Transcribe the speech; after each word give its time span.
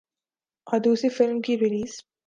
اور 0.67 0.79
دوسری 0.79 1.09
فلم 1.09 1.41
کی 1.41 1.57
ریلیز 1.57 2.01